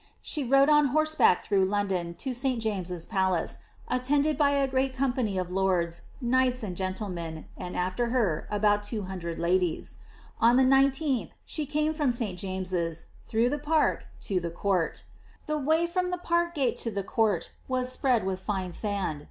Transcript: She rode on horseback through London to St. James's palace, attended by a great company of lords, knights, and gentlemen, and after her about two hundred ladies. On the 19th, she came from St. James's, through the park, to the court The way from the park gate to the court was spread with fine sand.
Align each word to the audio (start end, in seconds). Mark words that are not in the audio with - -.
She 0.23 0.43
rode 0.43 0.67
on 0.67 0.87
horseback 0.87 1.43
through 1.45 1.65
London 1.65 2.15
to 2.15 2.33
St. 2.33 2.59
James's 2.59 3.05
palace, 3.05 3.59
attended 3.87 4.35
by 4.35 4.49
a 4.49 4.67
great 4.67 4.95
company 4.95 5.37
of 5.37 5.51
lords, 5.51 6.01
knights, 6.19 6.63
and 6.63 6.75
gentlemen, 6.75 7.45
and 7.55 7.77
after 7.77 8.07
her 8.07 8.47
about 8.49 8.81
two 8.81 9.03
hundred 9.03 9.37
ladies. 9.37 9.97
On 10.39 10.57
the 10.57 10.63
19th, 10.63 11.33
she 11.45 11.67
came 11.67 11.93
from 11.93 12.11
St. 12.11 12.39
James's, 12.39 13.05
through 13.25 13.51
the 13.51 13.59
park, 13.59 14.07
to 14.21 14.39
the 14.39 14.49
court 14.49 15.03
The 15.45 15.59
way 15.59 15.85
from 15.85 16.09
the 16.09 16.17
park 16.17 16.55
gate 16.55 16.79
to 16.79 16.89
the 16.89 17.03
court 17.03 17.51
was 17.67 17.91
spread 17.91 18.25
with 18.25 18.39
fine 18.41 18.71
sand. 18.71 19.19